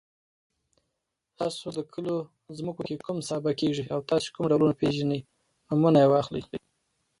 ستاسو 1.31 1.67
د 1.77 1.79
کلو 1.93 2.15
په 2.43 2.51
ځمکو 2.59 2.81
کې 2.87 3.03
کوم 3.05 3.17
سابه 3.29 3.51
کيږي 3.59 3.83
او 3.93 3.99
تاسو 4.09 4.27
کوم 4.35 4.45
راپيژنی؟ 4.49 5.19
نومونه 5.67 5.97
يې 6.03 6.07
واخلئ. 6.11 6.43